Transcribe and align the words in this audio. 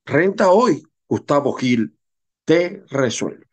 Renta 0.05 0.51
hoy, 0.51 0.83
Gustavo 1.07 1.53
Gil 1.53 1.97
te 2.45 2.83
resuelve. 2.89 3.45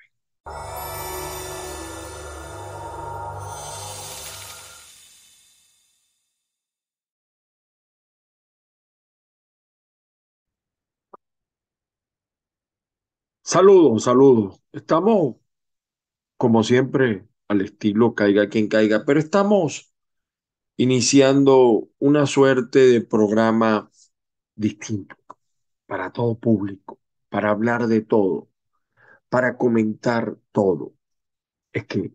Saludos, 13.43 14.05
saludos. 14.05 14.61
Estamos, 14.73 15.37
como 16.37 16.63
siempre, 16.65 17.27
al 17.49 17.61
estilo 17.63 18.15
caiga 18.15 18.49
quien 18.49 18.69
caiga, 18.69 19.05
pero 19.07 19.21
estamos 19.21 19.95
iniciando 20.77 21.89
una 21.99 22.27
suerte 22.27 22.81
de 22.81 23.01
programa 23.01 23.91
distinto 24.55 25.17
para 25.87 26.13
todo 26.13 26.39
público, 26.39 27.01
para 27.29 27.51
hablar 27.51 27.87
de 27.89 28.03
todo, 28.03 28.51
para 29.29 29.57
comentar 29.57 30.37
todo. 30.53 30.95
Es 31.73 31.87
que 31.87 32.13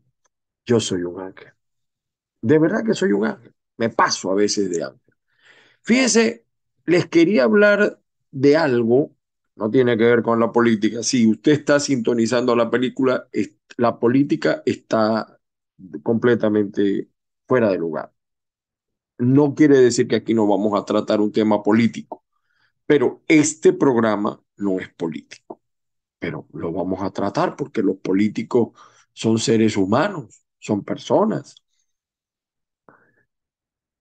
yo 0.66 0.80
soy 0.80 1.04
un 1.04 1.22
ángel. 1.22 1.54
De 2.42 2.60
verdad 2.60 2.84
que 2.86 2.94
soy 2.94 3.12
un 3.14 3.26
ángel. 3.26 3.54
Me 3.78 3.90
paso 3.90 4.32
a 4.32 4.36
veces 4.36 4.70
de 4.70 4.84
ángel. 4.84 5.02
Fíjense, 5.84 6.46
les 6.86 7.08
quería 7.08 7.44
hablar 7.44 8.02
de 8.32 8.58
algo, 8.58 9.16
no 9.56 9.70
tiene 9.70 9.98
que 9.98 10.06
ver 10.06 10.22
con 10.24 10.40
la 10.40 10.52
política. 10.52 11.04
Si 11.04 11.28
usted 11.28 11.54
está 11.54 11.80
sintonizando 11.80 12.56
la 12.56 12.70
película, 12.70 13.28
la 13.78 14.00
política 14.00 14.64
está 14.66 15.40
completamente 16.04 17.10
fuera 17.48 17.70
de 17.70 17.78
lugar. 17.78 18.12
No 19.22 19.54
quiere 19.56 19.78
decir 19.80 20.08
que 20.08 20.16
aquí 20.18 20.34
no 20.34 20.48
vamos 20.48 20.80
a 20.80 20.86
tratar 20.86 21.22
un 21.22 21.32
tema 21.32 21.62
político, 21.64 22.24
pero 22.88 23.24
este 23.28 23.74
programa 23.74 24.42
no 24.58 24.80
es 24.80 24.90
político, 24.96 25.62
pero 26.20 26.48
lo 26.54 26.72
vamos 26.74 27.02
a 27.04 27.12
tratar 27.12 27.56
porque 27.58 27.84
los 27.84 27.98
políticos 27.98 28.70
son 29.14 29.40
seres 29.40 29.78
humanos, 29.78 30.44
son 30.60 30.84
personas. 30.86 31.56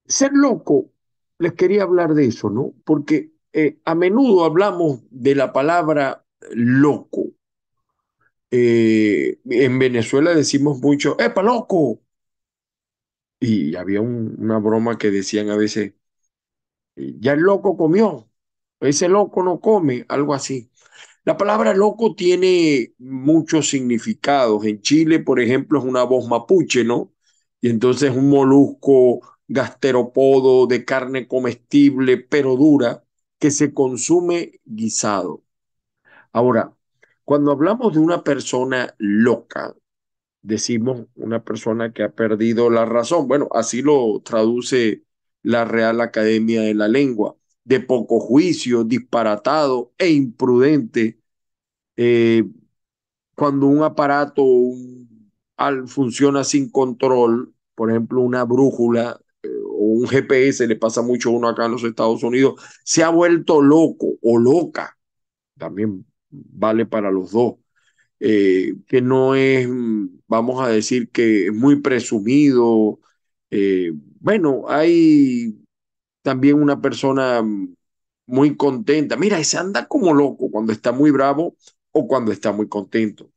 Ser 0.06 0.32
loco, 0.34 0.92
les 1.38 1.54
quería 1.54 1.84
hablar 1.84 2.12
de 2.14 2.26
eso, 2.26 2.50
¿no? 2.50 2.74
Porque 2.84 3.32
eh, 3.54 3.80
a 3.86 3.94
menudo 3.94 4.44
hablamos 4.44 5.00
de 5.10 5.34
la 5.34 5.52
palabra 5.54 6.24
loco. 6.52 7.28
Eh, 8.50 9.38
en 9.48 9.78
Venezuela 9.78 10.34
decimos 10.34 10.80
mucho, 10.80 11.16
¡epa, 11.20 11.42
loco! 11.42 12.00
Y 13.40 13.74
había 13.76 14.00
una 14.00 14.58
broma 14.58 14.98
que 14.98 15.10
decían 15.10 15.50
a 15.50 15.56
veces, 15.56 15.94
ya 16.96 17.32
el 17.32 17.40
loco 17.40 17.76
comió, 17.76 18.28
ese 18.80 19.08
loco 19.08 19.42
no 19.42 19.60
come, 19.60 20.04
algo 20.08 20.34
así. 20.34 20.70
La 21.24 21.36
palabra 21.36 21.74
loco 21.74 22.14
tiene 22.16 22.94
muchos 22.98 23.70
significados. 23.70 24.64
En 24.66 24.82
Chile, 24.82 25.20
por 25.20 25.40
ejemplo, 25.40 25.80
es 25.80 25.84
una 25.86 26.04
voz 26.04 26.28
mapuche, 26.28 26.84
¿no? 26.84 27.14
Y 27.60 27.70
entonces 27.70 28.10
un 28.16 28.30
molusco 28.30 29.20
gasteropodo 29.48 30.66
de 30.66 30.84
carne 30.84 31.28
comestible, 31.28 32.18
pero 32.18 32.56
dura, 32.56 33.04
que 33.38 33.50
se 33.52 33.74
consume 33.74 34.60
guisado. 34.64 35.44
Ahora, 36.32 36.74
cuando 37.24 37.52
hablamos 37.52 37.94
de 37.94 38.00
una 38.00 38.24
persona 38.24 38.94
loca, 38.98 39.74
decimos 40.42 41.06
una 41.16 41.44
persona 41.44 41.92
que 41.92 42.02
ha 42.02 42.12
perdido 42.14 42.70
la 42.70 42.84
razón. 42.84 43.28
Bueno, 43.28 43.48
así 43.52 43.82
lo 43.82 44.20
traduce 44.24 45.04
la 45.42 45.64
Real 45.64 46.00
Academia 46.00 46.62
de 46.62 46.74
la 46.74 46.88
Lengua, 46.88 47.36
de 47.64 47.80
poco 47.80 48.20
juicio, 48.20 48.84
disparatado 48.84 49.92
e 49.98 50.10
imprudente. 50.10 51.20
Eh, 51.96 52.44
cuando 53.34 53.66
un 53.66 53.82
aparato 53.82 54.44
al, 55.56 55.88
funciona 55.88 56.44
sin 56.44 56.70
control, 56.70 57.54
por 57.74 57.90
ejemplo, 57.90 58.20
una 58.20 58.44
brújula 58.44 59.20
eh, 59.42 59.48
o 59.66 59.84
un 60.00 60.06
GPS, 60.08 60.66
le 60.66 60.76
pasa 60.76 61.02
mucho 61.02 61.30
a 61.30 61.32
uno 61.32 61.48
acá 61.48 61.66
en 61.66 61.72
los 61.72 61.84
Estados 61.84 62.22
Unidos, 62.22 62.60
se 62.84 63.02
ha 63.02 63.10
vuelto 63.10 63.60
loco 63.62 64.14
o 64.22 64.38
loca. 64.38 64.96
También 65.58 66.06
vale 66.30 66.86
para 66.86 67.10
los 67.10 67.32
dos. 67.32 67.56
Eh, 68.20 68.74
que 68.86 69.00
no 69.02 69.34
es, 69.34 69.66
vamos 70.28 70.62
a 70.62 70.68
decir 70.68 71.10
que 71.10 71.46
es 71.46 71.54
muy 71.54 71.76
presumido. 71.80 73.00
Eh, 73.50 73.92
bueno, 74.20 74.64
hay 74.68 75.58
también 76.22 76.62
una 76.62 76.80
persona 76.80 77.42
muy 78.26 78.56
contenta. 78.56 79.16
Mira, 79.16 79.42
se 79.44 79.58
anda 79.58 79.88
como 79.88 80.14
loco 80.14 80.50
cuando 80.50 80.72
está 80.72 80.92
muy 80.92 81.10
bravo 81.10 81.56
o 81.92 82.08
cuando 82.08 82.32
está 82.32 82.52
muy 82.52 82.68
contento. 82.68 83.30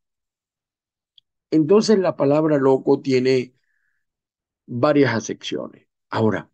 Entonces 1.52 2.00
la 2.00 2.18
palabra 2.18 2.58
loco 2.58 3.00
tiene 3.02 3.54
varias 4.68 5.14
acepciones. 5.16 5.88
Ahora, 6.10 6.50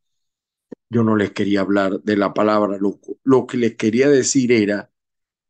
yo 0.92 1.04
no 1.06 1.18
les 1.18 1.34
quería 1.34 1.62
hablar 1.62 2.02
de 2.04 2.18
la 2.18 2.34
palabra 2.36 2.78
loco. 2.80 3.18
Lo 3.26 3.48
que 3.48 3.58
les 3.58 3.78
quería 3.78 4.10
decir 4.10 4.54
era 4.54 4.92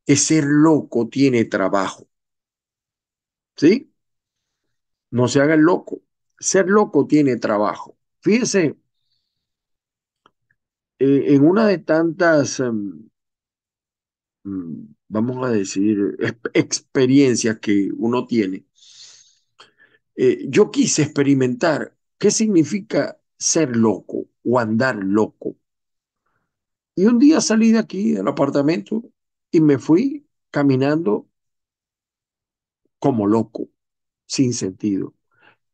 que 0.08 0.18
ser 0.18 0.46
loco 0.46 1.10
tiene 1.10 1.46
trabajo. 1.46 2.09
¿Sí? 3.60 3.92
No 5.12 5.28
se 5.28 5.40
haga 5.42 5.54
el 5.54 5.62
loco. 5.62 6.02
Ser 6.40 6.68
loco 6.68 7.06
tiene 7.08 7.38
trabajo. 7.38 7.98
Fíjense, 8.22 8.76
eh, 11.00 11.26
en 11.36 11.46
una 11.46 11.68
de 11.68 11.80
tantas, 11.80 12.60
em, 12.60 13.10
mm, 14.44 14.96
vamos 15.10 15.46
a 15.48 15.52
decir, 15.52 16.18
experiencias 16.54 17.60
que 17.60 17.90
uno 17.98 18.26
tiene, 18.28 18.66
eh, 20.16 20.46
yo 20.50 20.72
quise 20.72 21.04
experimentar 21.04 21.96
qué 22.18 22.32
significa 22.32 23.20
ser 23.38 23.76
loco 23.76 24.26
o 24.44 24.60
andar 24.60 24.98
loco. 25.04 25.56
Y 26.96 27.06
un 27.06 27.20
día 27.20 27.42
salí 27.42 27.72
de 27.72 27.80
aquí, 27.80 28.12
del 28.14 28.28
apartamento, 28.28 29.04
y 29.52 29.62
me 29.62 29.80
fui 29.80 30.28
caminando 30.52 31.29
como 33.00 33.28
loco, 33.28 33.70
sin 34.28 34.54
sentido, 34.54 35.16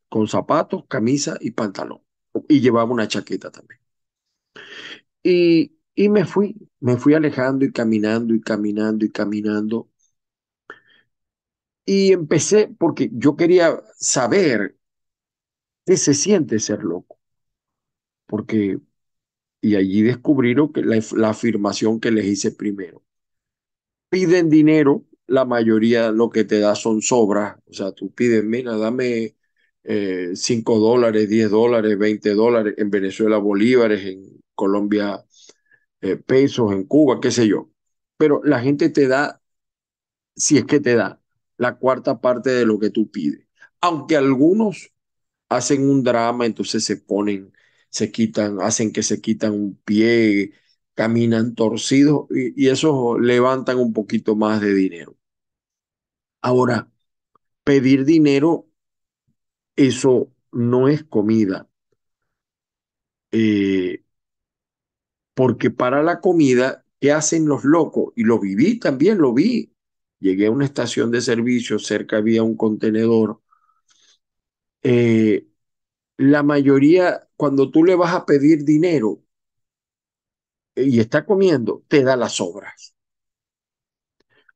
con 0.10 0.28
zapatos, 0.30 0.86
camisa 0.90 1.38
y 1.42 1.52
pantalón. 1.54 2.02
Y 2.50 2.62
llevaba 2.62 2.92
una 2.92 3.08
chaqueta 3.10 3.52
también. 3.52 3.80
Y, 5.24 5.76
y 5.96 6.10
me 6.10 6.26
fui, 6.26 6.56
me 6.80 6.98
fui 6.98 7.14
alejando 7.14 7.66
y 7.66 7.72
caminando 7.72 8.34
y 8.36 8.42
caminando 8.42 9.06
y 9.06 9.12
caminando. 9.12 9.90
Y 11.86 12.12
empecé 12.14 12.68
porque 12.78 13.10
yo 13.14 13.36
quería 13.36 13.82
saber 13.98 14.78
qué 15.86 15.98
se 15.98 16.14
siente 16.14 16.60
ser 16.60 16.84
loco. 16.84 17.18
Porque, 18.28 18.80
y 19.62 19.76
allí 19.76 20.02
descubrieron 20.04 20.74
que 20.74 20.82
la, 20.84 21.00
la 21.18 21.30
afirmación 21.32 22.00
que 22.02 22.12
les 22.12 22.26
hice 22.28 22.52
primero. 22.54 23.04
Piden 24.10 24.50
dinero 24.50 25.06
la 25.28 25.46
mayoría 25.46 26.12
lo 26.12 26.30
que 26.30 26.44
te 26.46 26.60
da 26.60 26.76
son 26.76 27.02
sobras. 27.02 27.58
O 27.68 27.74
sea, 27.74 27.92
tú 27.92 28.14
pides, 28.14 28.44
mira, 28.44 28.78
dame 28.78 29.36
eh, 29.84 30.32
5 30.36 30.80
dólares, 30.80 31.30
10 31.30 31.50
dólares, 31.52 31.98
20 31.98 32.34
dólares, 32.34 32.76
en 32.78 32.90
Venezuela 32.90 33.38
bolívares, 33.38 34.06
en 34.06 34.42
Colombia 34.56 35.24
eh, 36.02 36.18
pesos, 36.18 36.72
en 36.74 36.86
Cuba, 36.86 37.20
qué 37.22 37.32
sé 37.32 37.48
yo. 37.48 37.72
Pero 38.18 38.42
la 38.44 38.62
gente 38.62 38.90
te 38.90 39.08
da, 39.08 39.42
si 40.36 40.58
es 40.58 40.66
que 40.66 40.80
te 40.80 40.96
da, 40.96 41.22
la 41.58 41.78
cuarta 41.78 42.22
parte 42.22 42.52
de 42.52 42.66
lo 42.66 42.80
que 42.80 42.90
tú 42.90 43.10
pides. 43.12 43.48
Aunque 43.82 44.18
algunos 44.18 44.92
hacen 45.50 45.90
un 45.90 46.04
drama, 46.04 46.46
entonces 46.46 46.84
se 46.86 46.98
ponen, 46.98 47.54
se 47.90 48.12
quitan, 48.12 48.60
hacen 48.62 48.92
que 48.94 49.04
se 49.04 49.22
quitan 49.22 49.54
un 49.54 49.78
pie, 49.86 50.54
caminan 50.96 51.56
torcidos 51.56 52.28
y, 52.32 52.70
eso 52.70 53.20
levantan 53.20 53.78
un 53.80 53.94
poquito 53.94 54.36
más 54.36 54.62
de 54.62 54.74
dinero. 54.74 55.15
Ahora, 56.48 56.78
pedir 57.66 58.06
dinero, 58.06 58.52
eso 59.78 60.34
no 60.52 60.90
es 60.90 61.04
comida. 61.06 61.70
Eh, 63.32 64.04
porque 65.34 65.72
para 65.72 66.04
la 66.04 66.20
comida, 66.22 66.86
¿qué 67.00 67.12
hacen 67.12 67.46
los 67.48 67.64
locos? 67.66 68.14
Y 68.16 68.24
lo 68.24 68.40
viví 68.40 68.80
también, 68.80 69.18
lo 69.20 69.34
vi. 69.34 69.72
Llegué 70.20 70.48
a 70.48 70.52
una 70.52 70.66
estación 70.66 71.12
de 71.12 71.22
servicio, 71.22 71.78
cerca 71.80 72.18
había 72.18 72.44
un 72.44 72.56
contenedor. 72.56 73.42
Eh, 74.84 75.48
la 76.18 76.44
mayoría, 76.44 77.28
cuando 77.38 77.72
tú 77.72 77.84
le 77.86 77.96
vas 77.96 78.14
a 78.16 78.26
pedir 78.28 78.66
dinero 78.66 79.22
eh, 80.76 80.84
y 80.88 81.00
está 81.00 81.26
comiendo, 81.26 81.84
te 81.88 82.04
da 82.04 82.16
las 82.16 82.34
sobras. 82.34 82.95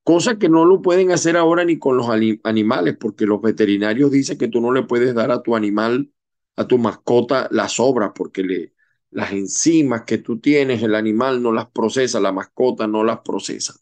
Cosa 0.09 0.39
que 0.39 0.49
no 0.49 0.65
lo 0.65 0.81
pueden 0.81 1.11
hacer 1.11 1.37
ahora 1.37 1.63
ni 1.63 1.77
con 1.77 1.95
los 1.95 2.07
animales, 2.43 2.97
porque 2.99 3.27
los 3.27 3.43
veterinarios 3.43 4.09
dicen 4.09 4.39
que 4.39 4.47
tú 4.47 4.59
no 4.59 4.71
le 4.71 4.81
puedes 4.81 5.13
dar 5.13 5.29
a 5.29 5.43
tu 5.43 5.55
animal, 5.55 6.11
a 6.55 6.65
tu 6.65 6.79
mascota, 6.79 7.47
las 7.51 7.73
sobras, 7.73 8.13
porque 8.15 8.41
le, 8.41 8.73
las 9.11 9.31
enzimas 9.33 10.05
que 10.05 10.17
tú 10.17 10.39
tienes, 10.39 10.81
el 10.81 10.95
animal 10.95 11.43
no 11.43 11.51
las 11.51 11.69
procesa, 11.69 12.19
la 12.19 12.31
mascota 12.31 12.87
no 12.87 13.03
las 13.03 13.19
procesa. 13.19 13.75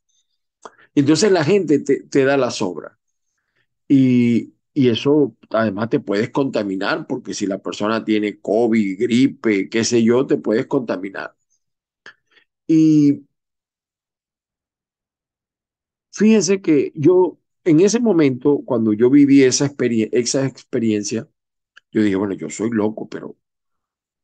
Entonces 0.95 1.31
la 1.31 1.45
gente 1.45 1.79
te, 1.79 2.25
da 2.25 2.35
la 2.35 2.51
sobra. 2.51 2.99
Y, 3.87 4.53
y 4.73 4.89
eso 4.89 5.33
además 5.51 5.89
te 5.89 6.01
puedes 6.01 6.29
contaminar, 6.31 7.07
porque 7.07 7.33
si 7.33 7.47
la 7.47 7.59
persona 7.59 8.03
tiene 8.03 8.41
COVID, 8.41 8.99
gripe, 8.99 9.69
qué 9.69 9.85
sé 9.85 10.03
yo, 10.03 10.27
te 10.27 10.35
puedes 10.35 10.65
contaminar. 10.65 11.37
Y 12.67 13.26
fíjense 16.17 16.61
que 16.61 16.91
yo, 16.95 17.37
en 17.63 17.79
ese 17.81 17.99
momento, 17.99 18.61
cuando 18.65 18.93
yo 18.93 19.09
viví 19.09 19.43
esa, 19.43 19.73
esa 20.11 20.45
experiencia, 20.45 21.27
yo 21.91 22.01
dije, 22.03 22.15
bueno, 22.17 22.33
yo 22.35 22.49
soy 22.49 22.71
loco, 22.71 23.07
pero 23.09 23.37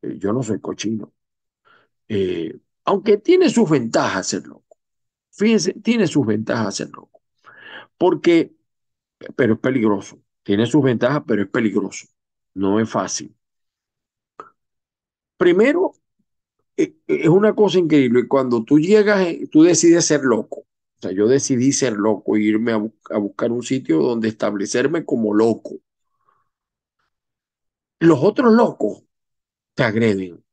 eh, 0.02 0.18
yo 0.18 0.32
no 0.32 0.42
soy 0.42 0.60
cochino. 0.60 1.12
Eh, 2.08 2.58
aunque 2.84 3.18
tiene 3.18 3.50
sus 3.50 3.70
ventajas 3.70 4.28
ser 4.28 4.46
loco. 4.46 4.78
Fíjense, 5.32 5.74
tiene 5.74 6.06
sus 6.06 6.26
ventajas 6.26 6.76
ser 6.76 6.90
loco. 6.90 7.22
Porque, 7.98 8.54
pero 9.36 9.54
es 9.54 9.60
peligroso. 9.60 10.20
Tiene 10.42 10.66
sus 10.66 10.82
ventajas, 10.84 11.22
pero 11.26 11.42
es 11.42 11.48
peligroso. 11.48 12.06
No 12.54 12.80
es 12.80 12.90
fácil. 12.90 13.34
Primero, 15.36 15.92
eh, 16.76 16.96
es 17.06 17.28
una 17.28 17.54
cosa 17.54 17.78
increíble. 17.80 18.28
Cuando 18.28 18.64
tú 18.64 18.78
llegas, 18.80 19.26
tú 19.52 19.64
decides 19.64 20.06
ser 20.06 20.22
loco. 20.24 20.63
Yo 21.12 21.26
decidí 21.28 21.72
ser 21.72 21.94
loco, 21.94 22.36
irme 22.36 22.72
a, 22.72 22.76
a 23.10 23.18
buscar 23.18 23.52
un 23.52 23.62
sitio 23.62 24.00
donde 24.00 24.28
establecerme 24.28 25.04
como 25.04 25.34
loco. 25.34 25.76
Los 28.00 28.20
otros 28.22 28.52
locos 28.52 29.02
te 29.74 29.84
agreden. 29.84 30.44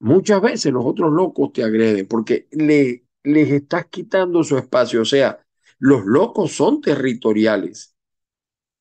Muchas 0.00 0.42
veces 0.42 0.72
los 0.72 0.86
otros 0.86 1.12
locos 1.12 1.52
te 1.52 1.64
agreden 1.64 2.06
porque 2.08 2.48
le, 2.52 3.06
les 3.24 3.50
estás 3.50 3.86
quitando 3.88 4.44
su 4.44 4.58
espacio. 4.58 5.02
O 5.02 5.06
sea, 5.06 5.44
los 5.78 6.04
locos 6.06 6.52
son 6.52 6.80
territoriales. 6.80 7.96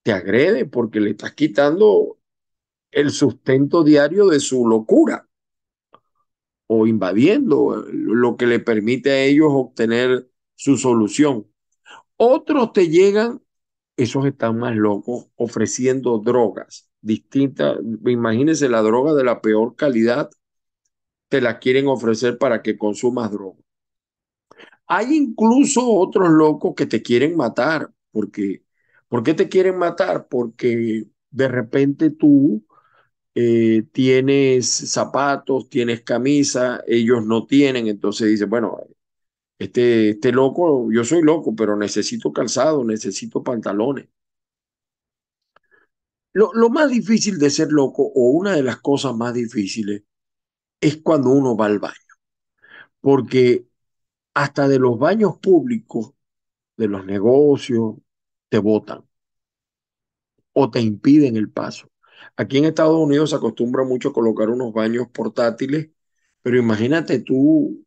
Te 0.04 0.14
agreden 0.14 0.70
porque 0.70 1.00
le 1.00 1.12
estás 1.12 1.34
quitando 1.34 2.20
el 2.92 3.12
sustento 3.12 3.84
diario 3.84 4.28
de 4.28 4.40
su 4.40 4.68
locura 4.68 5.28
o 6.68 6.88
invadiendo 6.88 7.86
lo 7.92 8.38
que 8.38 8.46
le 8.48 8.60
permite 8.60 9.12
a 9.12 9.24
ellos 9.24 9.50
obtener 9.52 10.30
su 10.58 10.78
solución. 10.78 11.48
Otros 12.18 12.74
te 12.74 12.90
llegan, 12.90 13.42
esos 13.98 14.26
están 14.26 14.60
más 14.60 14.76
locos, 14.76 15.28
ofreciendo 15.36 16.20
drogas 16.20 16.90
distintas. 17.02 17.78
Imagínense 18.08 18.70
la 18.70 18.82
droga 18.82 19.14
de 19.14 19.24
la 19.24 19.42
peor 19.42 19.76
calidad 19.76 20.30
te 21.30 21.42
la 21.42 21.60
quieren 21.60 21.88
ofrecer 21.88 22.38
para 22.38 22.62
que 22.62 22.78
consumas 22.78 23.32
droga. 23.32 23.60
Hay 24.88 25.16
incluso 25.16 25.86
otros 25.86 26.30
locos 26.30 26.74
que 26.76 26.86
te 26.86 27.02
quieren 27.02 27.36
matar, 27.36 27.92
porque 28.12 28.64
¿por 29.10 29.24
qué 29.24 29.34
te 29.34 29.50
quieren 29.50 29.78
matar? 29.78 30.28
Porque 30.30 31.06
de 31.30 31.48
repente 31.48 32.10
tú 32.12 32.66
eh, 33.36 33.86
tienes 33.92 34.68
zapatos, 34.70 35.70
tienes 35.70 36.04
camisa, 36.04 36.84
ellos 36.88 37.26
no 37.26 37.46
tienen, 37.48 37.88
entonces 37.88 38.30
dice, 38.30 38.46
bueno, 38.46 38.80
este, 39.60 40.12
este 40.12 40.32
loco, 40.32 40.92
yo 40.92 41.04
soy 41.04 41.22
loco, 41.22 41.56
pero 41.56 41.76
necesito 41.76 42.32
calzado, 42.34 42.84
necesito 42.84 43.44
pantalones. 43.44 44.08
Lo, 46.34 46.52
lo 46.54 46.70
más 46.70 46.90
difícil 46.90 47.38
de 47.40 47.50
ser 47.50 47.72
loco, 47.72 48.04
o 48.04 48.30
una 48.32 48.54
de 48.56 48.64
las 48.64 48.78
cosas 48.78 49.16
más 49.16 49.34
difíciles, 49.34 50.04
es 50.82 50.98
cuando 51.04 51.32
uno 51.32 51.58
va 51.58 51.68
al 51.68 51.80
baño. 51.80 51.96
Porque 53.02 53.68
hasta 54.34 54.68
de 54.68 54.80
los 54.80 55.00
baños 55.00 55.38
públicos, 55.40 56.14
de 56.78 56.88
los 56.90 57.06
negocios, 57.06 57.96
te 58.50 58.60
votan 58.60 59.06
o 60.54 60.70
te 60.72 60.82
impiden 60.82 61.38
el 61.38 61.50
paso. 61.52 61.90
Aquí 62.36 62.58
en 62.58 62.66
Estados 62.66 62.98
Unidos 63.00 63.30
se 63.32 63.36
acostumbra 63.36 63.84
mucho 63.84 64.10
a 64.10 64.14
colocar 64.14 64.50
unos 64.50 64.74
baños 64.74 65.08
portátiles, 65.14 65.90
pero 66.42 66.58
imagínate 66.58 67.20
tú 67.20 67.86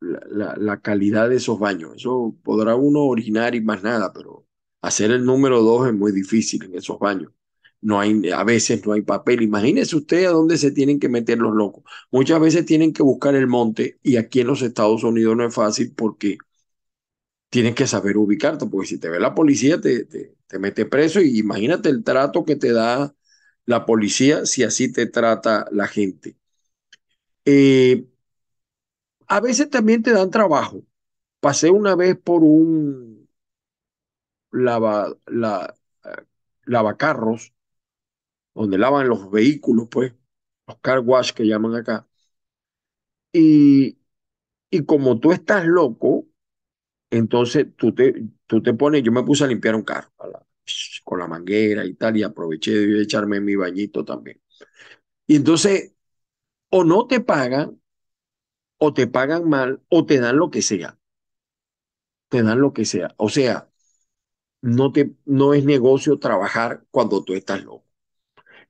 la, 0.00 0.54
la, 0.56 0.80
calidad 0.80 1.28
de 1.28 1.36
esos 1.36 1.58
baños. 1.58 1.94
Eso 1.96 2.36
podrá 2.42 2.76
uno 2.76 3.04
orinar 3.04 3.54
y 3.54 3.60
más 3.60 3.82
nada, 3.82 4.12
pero 4.12 4.46
hacer 4.82 5.10
el 5.10 5.24
número 5.24 5.62
dos 5.62 5.88
es 5.88 5.94
muy 5.94 6.12
difícil 6.12 6.64
en 6.64 6.76
esos 6.76 6.98
baños 6.98 7.32
no 7.80 8.00
hay, 8.00 8.30
a 8.30 8.44
veces 8.44 8.84
no 8.86 8.92
hay 8.92 9.02
papel. 9.02 9.42
Imagínese 9.42 9.96
usted 9.96 10.24
a 10.26 10.30
dónde 10.30 10.58
se 10.58 10.70
tienen 10.72 10.98
que 10.98 11.08
meter 11.08 11.38
los 11.38 11.54
locos. 11.54 11.84
Muchas 12.10 12.40
veces 12.40 12.66
tienen 12.66 12.92
que 12.92 13.02
buscar 13.02 13.34
el 13.34 13.46
monte 13.46 13.98
y 14.02 14.16
aquí 14.16 14.40
en 14.40 14.48
los 14.48 14.62
Estados 14.62 15.04
Unidos 15.04 15.36
no 15.36 15.46
es 15.46 15.54
fácil 15.54 15.92
porque 15.94 16.38
tienes 17.50 17.74
que 17.74 17.86
saber 17.86 18.16
ubicarte, 18.16 18.66
porque 18.66 18.88
si 18.88 18.98
te 18.98 19.08
ve 19.08 19.20
la 19.20 19.34
policía 19.34 19.80
te, 19.80 20.04
te, 20.04 20.58
mete 20.58 20.86
preso 20.86 21.20
y 21.20 21.38
imagínate 21.38 21.88
el 21.88 22.04
trato 22.04 22.44
que 22.44 22.56
te 22.56 22.72
da 22.72 23.14
la 23.66 23.86
policía 23.86 24.46
si 24.46 24.62
así 24.64 24.92
te 24.92 25.06
trata 25.06 25.66
la 25.72 25.86
gente. 25.88 26.36
Eh, 27.44 28.06
a 29.28 29.40
veces 29.40 29.70
también 29.70 30.02
te 30.02 30.12
dan 30.12 30.30
trabajo. 30.30 30.82
Pasé 31.40 31.70
una 31.70 31.96
vez 31.96 32.18
por 32.18 32.44
un 32.44 33.28
lava, 34.52 35.14
la, 35.26 35.74
eh, 36.04 36.24
lavacarros 36.66 37.52
donde 38.54 38.76
lavan 38.78 39.08
los 39.08 39.30
vehículos, 39.30 39.88
pues, 39.90 40.14
los 40.66 40.78
car 40.80 41.00
wash 41.00 41.32
que 41.32 41.46
llaman 41.46 41.74
acá. 41.76 42.06
Y, 43.32 43.98
y 44.70 44.84
como 44.86 45.20
tú 45.20 45.32
estás 45.32 45.66
loco, 45.66 46.26
entonces 47.10 47.68
tú 47.76 47.94
te, 47.94 48.14
tú 48.46 48.62
te 48.62 48.74
pones, 48.74 49.02
yo 49.02 49.12
me 49.12 49.24
puse 49.24 49.44
a 49.44 49.48
limpiar 49.48 49.76
un 49.76 49.82
carro 49.84 50.10
con 51.04 51.18
la 51.20 51.26
manguera 51.28 51.84
y 51.86 51.94
tal, 51.94 52.16
y 52.16 52.22
aproveché 52.22 52.72
de 52.72 53.02
echarme 53.02 53.40
mi 53.40 53.56
bañito 53.56 54.04
también. 54.04 54.40
Y 55.26 55.36
entonces, 55.36 55.94
o 56.70 56.84
no 56.84 57.06
te 57.06 57.20
pagan, 57.20 57.77
o 58.78 58.94
te 58.94 59.06
pagan 59.06 59.48
mal, 59.48 59.82
o 59.88 60.06
te 60.06 60.20
dan 60.20 60.38
lo 60.38 60.50
que 60.50 60.62
sea. 60.62 60.98
Te 62.28 62.42
dan 62.42 62.60
lo 62.60 62.72
que 62.72 62.84
sea. 62.84 63.14
O 63.16 63.28
sea, 63.28 63.70
no, 64.62 64.92
te, 64.92 65.14
no 65.26 65.54
es 65.54 65.64
negocio 65.64 66.18
trabajar 66.18 66.84
cuando 66.90 67.24
tú 67.24 67.34
estás 67.34 67.64
loco. 67.64 67.84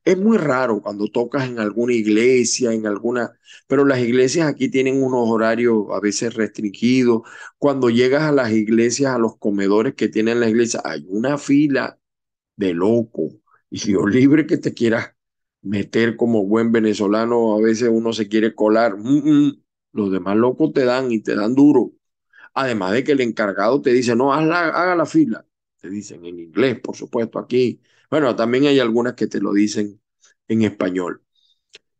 Es 0.04 0.18
muy 0.18 0.38
raro 0.38 0.82
cuando 0.82 1.08
tocas 1.08 1.48
en 1.48 1.60
alguna 1.60 1.94
iglesia, 1.94 2.72
en 2.72 2.86
alguna, 2.86 3.32
pero 3.68 3.84
las 3.86 4.00
iglesias 4.00 4.48
aquí 4.48 4.70
tienen 4.70 5.02
unos 5.02 5.28
horarios 5.30 5.86
a 5.92 6.00
veces 6.00 6.34
restringidos. 6.34 7.22
Cuando 7.58 7.90
llegas 7.90 8.24
a 8.24 8.32
las 8.32 8.52
iglesias, 8.52 9.14
a 9.14 9.18
los 9.18 9.36
comedores 9.38 9.94
que 9.94 10.08
tienen 10.08 10.40
la 10.40 10.48
iglesia, 10.50 10.80
hay 10.84 11.04
una 11.08 11.38
fila 11.38 11.98
de 12.56 12.74
loco. 12.74 13.30
Y 13.70 13.80
Dios 13.80 14.10
libre 14.10 14.46
que 14.46 14.58
te 14.58 14.74
quieras 14.74 15.14
meter 15.62 16.16
como 16.16 16.44
buen 16.46 16.72
venezolano, 16.72 17.54
a 17.56 17.60
veces 17.62 17.90
uno 17.92 18.12
se 18.14 18.28
quiere 18.28 18.54
colar. 18.54 18.96
Los 19.98 20.12
demás 20.12 20.36
locos 20.36 20.72
te 20.72 20.84
dan 20.84 21.12
y 21.12 21.20
te 21.20 21.34
dan 21.34 21.54
duro. 21.54 21.92
Además 22.54 22.92
de 22.92 23.04
que 23.04 23.12
el 23.12 23.20
encargado 23.20 23.82
te 23.82 23.92
dice, 23.92 24.16
no, 24.16 24.32
haga 24.34 24.94
la 24.96 25.06
fila. 25.06 25.46
Te 25.80 25.90
dicen 25.90 26.24
en 26.26 26.40
inglés, 26.40 26.80
por 26.80 26.96
supuesto, 26.96 27.38
aquí 27.38 27.80
bueno, 28.10 28.34
también 28.36 28.64
hay 28.66 28.80
algunas 28.80 29.14
que 29.14 29.26
te 29.26 29.40
lo 29.40 29.52
dicen 29.52 30.00
en 30.48 30.62
español. 30.62 31.22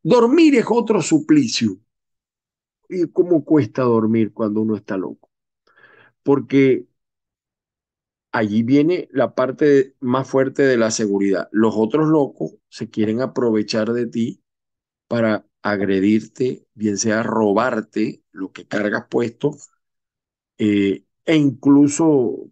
Dormir 0.03 0.57
es 0.57 0.67
otro 0.69 1.03
suplicio. 1.03 1.79
¿Y 2.89 3.09
cómo 3.13 3.45
cuesta 3.45 3.83
dormir 3.83 4.33
cuando 4.33 4.61
uno 4.63 4.77
está 4.77 4.97
loco? 4.97 5.31
Porque 6.23 6.87
allí 8.33 8.63
viene 8.63 9.09
la 9.13 9.35
parte 9.35 9.95
más 10.01 10.29
fuerte 10.29 10.63
de 10.63 10.77
la 10.77 10.91
seguridad. 10.91 11.49
Los 11.53 11.75
otros 11.77 12.09
locos 12.09 12.55
se 12.69 12.91
quieren 12.91 13.21
aprovechar 13.21 13.93
de 13.93 14.07
ti 14.07 14.43
para 15.09 15.47
agredirte, 15.63 16.67
bien 16.75 16.99
sea 16.99 17.23
robarte 17.23 18.23
lo 18.33 18.53
que 18.53 18.67
cargas 18.69 19.07
puesto, 19.11 19.57
eh, 20.59 21.05
e 21.25 21.37
incluso 21.37 22.51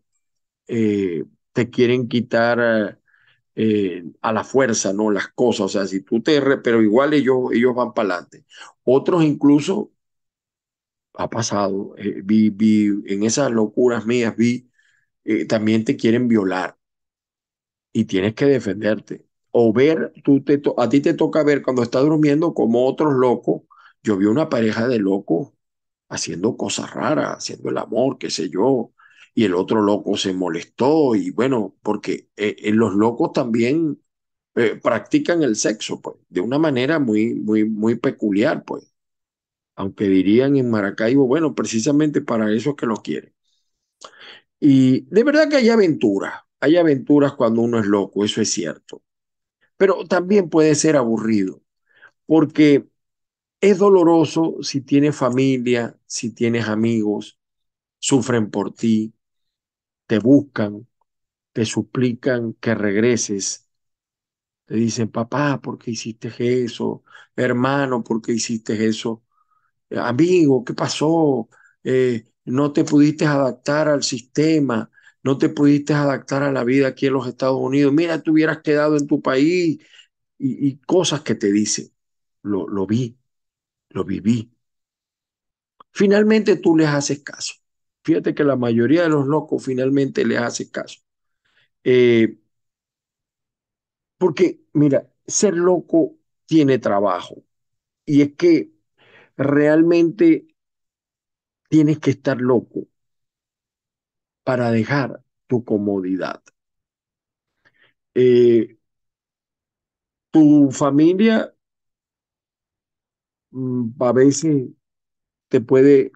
eh, 0.68 1.24
te 1.52 1.70
quieren 1.70 2.08
quitar 2.08 3.00
eh, 3.56 4.04
a 4.22 4.32
la 4.32 4.44
fuerza, 4.44 4.92
¿no? 4.92 5.10
Las 5.10 5.28
cosas, 5.30 5.62
o 5.66 5.68
sea, 5.70 5.86
si 5.86 6.02
tú 6.02 6.22
te... 6.22 6.40
pero 6.58 6.82
igual 6.82 7.14
ellos, 7.14 7.50
ellos 7.52 7.74
van 7.74 7.94
para 7.94 8.14
adelante. 8.14 8.46
Otros 8.84 9.24
incluso 9.24 9.92
ha 11.14 11.28
pasado. 11.30 11.94
Vi, 12.24 12.50
vi, 12.50 12.86
en 13.06 13.24
esas 13.24 13.50
locuras 13.50 14.06
mías, 14.06 14.36
vi, 14.36 14.70
también 15.48 15.84
te 15.84 15.96
quieren 15.96 16.28
violar 16.28 16.78
y 17.92 18.04
tienes 18.04 18.34
que 18.34 18.44
defenderte. 18.46 19.25
O 19.58 19.72
ver, 19.72 20.12
tú 20.24 20.42
te 20.44 20.60
a 20.76 20.88
ti 20.88 21.00
te 21.00 21.14
toca 21.14 21.42
ver 21.42 21.62
cuando 21.62 21.82
estás 21.82 22.02
durmiendo 22.04 22.52
como 22.54 22.86
otros 22.86 23.14
locos. 23.14 23.62
Yo 24.02 24.16
vi 24.18 24.26
una 24.26 24.48
pareja 24.48 24.86
de 24.88 24.98
locos 24.98 25.52
haciendo 26.08 26.56
cosas 26.56 26.92
raras, 26.94 27.36
haciendo 27.38 27.70
el 27.70 27.78
amor, 27.78 28.18
qué 28.18 28.30
sé 28.30 28.50
yo, 28.50 28.92
y 29.34 29.44
el 29.44 29.54
otro 29.54 29.82
loco 29.82 30.16
se 30.16 30.32
molestó 30.34 31.14
y 31.16 31.30
bueno, 31.30 31.76
porque 31.82 32.28
eh, 32.36 32.56
los 32.72 32.94
locos 32.94 33.32
también 33.32 34.00
eh, 34.56 34.80
practican 34.82 35.42
el 35.44 35.56
sexo, 35.56 36.00
pues, 36.02 36.16
de 36.30 36.40
una 36.42 36.58
manera 36.58 36.98
muy, 37.00 37.34
muy, 37.34 37.64
muy 37.64 37.96
peculiar, 37.96 38.64
pues. 38.64 38.92
Aunque 39.76 40.04
dirían 40.08 40.56
en 40.56 40.70
Maracaibo, 40.70 41.26
bueno, 41.28 41.54
precisamente 41.54 42.20
para 42.22 42.52
eso 42.52 42.70
es 42.70 42.76
que 42.76 42.86
lo 42.86 42.96
quieren. 42.98 43.34
Y 44.60 45.02
de 45.14 45.24
verdad 45.24 45.48
que 45.48 45.56
hay 45.56 45.68
aventuras, 45.68 46.34
hay 46.60 46.76
aventuras 46.76 47.34
cuando 47.34 47.62
uno 47.62 47.78
es 47.80 47.86
loco, 47.86 48.24
eso 48.24 48.40
es 48.40 48.50
cierto. 48.52 49.02
Pero 49.76 50.06
también 50.06 50.48
puede 50.50 50.74
ser 50.74 50.96
aburrido, 50.96 51.62
porque 52.26 52.86
es 53.60 53.78
doloroso 53.78 54.56
si 54.62 54.80
tienes 54.82 55.16
familia, 55.16 55.98
si 56.06 56.32
tienes 56.32 56.68
amigos, 56.68 57.38
sufren 58.00 58.50
por 58.50 58.74
ti, 58.74 59.14
te 60.06 60.18
buscan, 60.20 60.88
te 61.52 61.66
suplican 61.66 62.54
que 62.54 62.74
regreses, 62.74 63.68
te 64.66 64.74
dicen, 64.74 65.10
papá, 65.10 65.60
¿por 65.60 65.78
qué 65.78 65.92
hiciste 65.92 66.30
eso? 66.64 67.04
Hermano, 67.36 68.02
¿por 68.02 68.20
qué 68.22 68.32
hiciste 68.32 68.86
eso? 68.86 69.24
Amigo, 69.90 70.64
¿qué 70.64 70.74
pasó? 70.74 71.48
Eh, 71.84 72.24
no 72.46 72.72
te 72.72 72.84
pudiste 72.84 73.26
adaptar 73.26 73.88
al 73.88 74.02
sistema, 74.04 74.90
no 75.26 75.38
te 75.38 75.48
pudiste 75.48 75.92
adaptar 75.92 76.44
a 76.44 76.52
la 76.52 76.62
vida 76.62 76.86
aquí 76.86 77.06
en 77.06 77.14
los 77.14 77.26
Estados 77.26 77.58
Unidos. 77.60 77.92
Mira, 77.92 78.22
te 78.22 78.30
hubieras 78.30 78.62
quedado 78.62 78.96
en 78.96 79.08
tu 79.08 79.20
país 79.20 79.80
y, 80.38 80.76
cosas 80.86 81.22
que 81.22 81.34
te 81.34 81.50
dicen. 81.50 81.88
Lo, 82.42 82.68
lo 82.68 82.86
vi, 82.86 83.18
lo 83.90 84.04
viví. 84.04 84.52
Finalmente 85.90 86.54
tú 86.56 86.76
les 86.76 86.86
haces 86.86 87.24
caso. 87.24 87.54
Fíjate 88.04 88.36
que 88.36 88.44
la 88.44 88.54
mayoría 88.54 89.02
de 89.02 89.08
los 89.08 89.26
locos 89.26 89.64
finalmente 89.64 90.24
les 90.24 90.38
hace 90.38 90.70
caso. 90.70 91.00
Eh, 91.82 92.38
porque, 94.18 94.60
mira, 94.74 95.12
ser 95.26 95.54
loco 95.54 96.18
tiene 96.46 96.78
trabajo. 96.78 97.42
Y 98.04 98.22
es 98.22 98.36
que 98.36 98.70
realmente 99.36 100.46
tienes 101.68 101.98
que 101.98 102.10
estar 102.10 102.40
loco 102.40 102.86
para 104.46 104.72
dejar 104.72 105.22
tu 105.48 105.64
comodidad. 105.66 106.42
Eh, 108.14 108.76
tu 110.32 110.70
familia 110.70 111.36
mm, 113.50 113.90
a 114.02 114.12
veces 114.12 114.68
te 115.48 115.60
puede, 115.60 116.12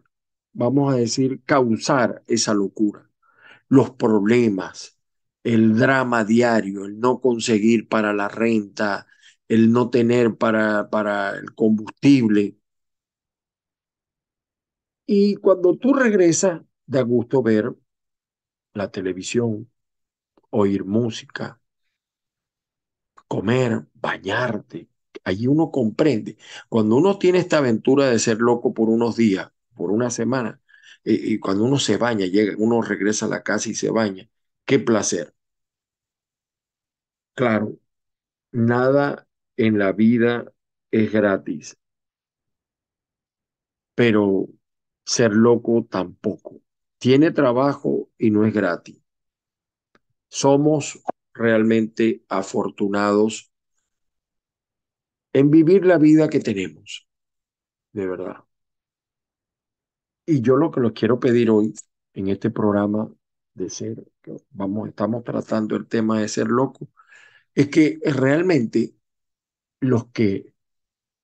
vamos 0.52 0.94
a 0.94 0.98
decir, 0.98 1.42
causar 1.44 2.22
esa 2.28 2.54
locura. 2.54 3.10
Los 3.68 3.92
problemas, 3.92 4.98
el 5.44 5.76
drama 5.78 6.24
diario, 6.24 6.86
el 6.86 7.00
no 7.00 7.20
conseguir 7.20 7.88
para 7.88 8.12
la 8.14 8.28
renta, 8.28 9.06
el 9.48 9.72
no 9.72 9.90
tener 9.90 10.36
para, 10.36 10.90
para 10.90 11.32
el 11.38 11.54
combustible. 11.54 12.58
Y 15.06 15.36
cuando 15.36 15.76
tú 15.76 15.92
regresas, 15.94 16.62
da 16.86 17.02
gusto 17.02 17.42
ver 17.42 17.74
la 18.74 18.90
televisión, 18.90 19.70
oír 20.50 20.84
música, 20.84 21.60
comer, 23.28 23.86
bañarte. 23.94 24.88
Allí 25.24 25.46
uno 25.46 25.70
comprende. 25.70 26.36
Cuando 26.68 26.96
uno 26.96 27.18
tiene 27.18 27.38
esta 27.38 27.58
aventura 27.58 28.06
de 28.10 28.18
ser 28.18 28.38
loco 28.38 28.72
por 28.74 28.88
unos 28.88 29.16
días, 29.16 29.50
por 29.74 29.90
una 29.90 30.10
semana, 30.10 30.60
eh, 31.04 31.18
y 31.22 31.38
cuando 31.38 31.64
uno 31.64 31.78
se 31.78 31.96
baña, 31.96 32.26
llega, 32.26 32.54
uno 32.58 32.82
regresa 32.82 33.26
a 33.26 33.28
la 33.28 33.42
casa 33.42 33.68
y 33.70 33.74
se 33.74 33.90
baña, 33.90 34.28
qué 34.64 34.78
placer. 34.78 35.34
Claro, 37.34 37.76
nada 38.52 39.28
en 39.56 39.78
la 39.78 39.92
vida 39.92 40.52
es 40.92 41.12
gratis, 41.12 41.78
pero 43.94 44.46
ser 45.04 45.32
loco 45.32 45.86
tampoco. 45.90 46.60
Tiene 47.00 47.30
trabajo 47.30 48.10
y 48.18 48.30
no 48.30 48.44
es 48.44 48.52
gratis. 48.52 49.02
Somos 50.28 51.00
realmente 51.32 52.22
afortunados 52.28 53.50
en 55.32 55.50
vivir 55.50 55.86
la 55.86 55.96
vida 55.96 56.28
que 56.28 56.40
tenemos, 56.40 57.08
de 57.92 58.06
verdad. 58.06 58.44
Y 60.26 60.42
yo 60.42 60.56
lo 60.56 60.70
que 60.70 60.80
los 60.80 60.92
quiero 60.92 61.18
pedir 61.18 61.50
hoy 61.50 61.72
en 62.12 62.28
este 62.28 62.50
programa 62.50 63.10
de 63.54 63.70
ser, 63.70 64.04
vamos, 64.50 64.90
estamos 64.90 65.24
tratando 65.24 65.76
el 65.76 65.86
tema 65.88 66.20
de 66.20 66.28
ser 66.28 66.48
loco, 66.48 66.90
es 67.54 67.68
que 67.68 67.98
realmente 68.04 68.94
los 69.80 70.08
que 70.08 70.54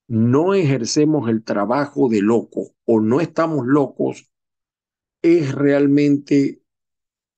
no 0.09 0.54
ejercemos 0.54 1.28
el 1.28 1.45
trabajo 1.45 2.09
de 2.09 2.23
loco 2.23 2.75
o 2.87 3.00
no 3.00 3.21
estamos 3.21 3.66
locos, 3.66 4.30
es 5.26 5.54
realmente, 5.54 6.62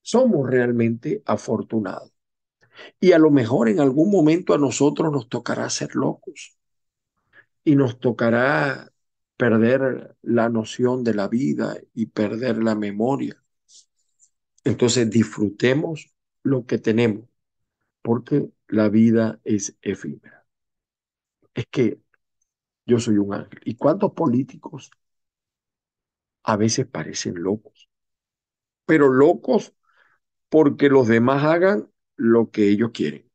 somos 0.02 0.48
realmente 0.48 1.22
afortunados. 1.26 2.12
Y 3.00 3.12
a 3.12 3.18
lo 3.18 3.30
mejor 3.30 3.68
en 3.68 3.80
algún 3.80 4.10
momento 4.10 4.54
a 4.54 4.58
nosotros 4.58 5.12
nos 5.12 5.28
tocará 5.28 5.68
ser 5.70 5.96
locos 5.96 6.56
y 7.64 7.76
nos 7.76 7.98
tocará 7.98 8.92
perder 9.36 10.16
la 10.22 10.48
noción 10.48 11.04
de 11.04 11.14
la 11.14 11.28
vida 11.28 11.76
y 11.94 12.06
perder 12.06 12.62
la 12.62 12.74
memoria. 12.74 13.42
Entonces 14.64 15.08
disfrutemos 15.10 16.12
lo 16.42 16.66
que 16.66 16.78
tenemos, 16.78 17.28
porque 18.02 18.50
la 18.68 18.88
vida 18.88 19.40
es 19.44 19.76
efímera. 19.82 20.46
Es 21.54 21.66
que 21.70 22.00
yo 22.86 22.98
soy 22.98 23.18
un 23.18 23.34
ángel. 23.34 23.60
¿Y 23.64 23.76
cuántos 23.76 24.12
políticos 24.12 24.90
a 26.48 26.56
veces 26.56 26.86
parecen 26.86 27.34
locos? 27.42 27.90
Pero 28.86 29.10
locos 29.10 29.74
porque 30.48 30.88
los 30.88 31.06
demás 31.06 31.44
hagan 31.44 31.90
lo 32.16 32.50
que 32.50 32.70
ellos 32.70 32.90
quieren. 32.94 33.30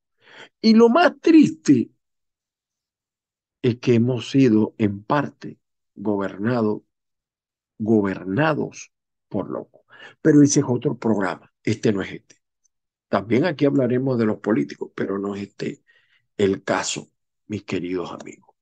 Y 0.61 0.73
lo 0.73 0.89
más 0.89 1.19
triste 1.21 1.91
es 3.61 3.77
que 3.79 3.93
hemos 3.93 4.31
sido 4.31 4.73
en 4.79 5.03
parte 5.03 5.59
gobernados, 5.93 6.81
gobernados 7.77 8.91
por 9.29 9.47
locos. 9.47 9.83
Pero 10.23 10.41
ese 10.41 10.61
es 10.61 10.65
otro 10.67 10.97
programa, 10.97 11.53
este 11.61 11.93
no 11.93 12.01
es 12.01 12.13
este. 12.13 12.37
También 13.09 13.45
aquí 13.45 13.65
hablaremos 13.65 14.17
de 14.17 14.25
los 14.25 14.39
políticos, 14.39 14.91
pero 14.95 15.19
no 15.19 15.35
es 15.35 15.43
este 15.43 15.83
el 16.35 16.63
caso, 16.63 17.11
mis 17.45 17.63
queridos 17.63 18.11
amigos. 18.11 18.52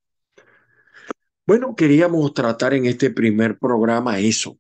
Bueno, 1.45 1.75
queríamos 1.75 2.33
tratar 2.33 2.73
en 2.73 2.85
este 2.87 3.11
primer 3.11 3.59
programa 3.59 4.17
eso. 4.19 4.57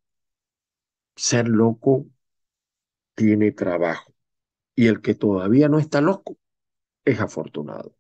Ser 1.15 1.47
loco 1.47 2.05
tiene 3.15 3.51
trabajo 3.51 4.13
y 4.75 4.87
el 4.87 5.01
que 5.01 5.15
todavía 5.15 5.69
no 5.69 5.79
está 5.79 6.01
loco 6.01 6.37
es 7.05 7.19
afortunado. 7.21 7.97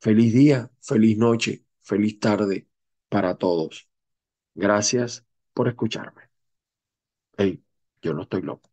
Feliz 0.00 0.34
día, 0.34 0.70
feliz 0.82 1.18
noche, 1.18 1.64
feliz 1.82 2.20
tarde 2.20 2.68
para 3.10 3.36
todos. 3.36 3.88
Gracias 4.54 5.26
por 5.54 5.68
escucharme. 5.68 6.24
Hey, 7.36 7.62
yo 8.02 8.14
no 8.14 8.22
estoy 8.22 8.40
loco. 8.42 8.71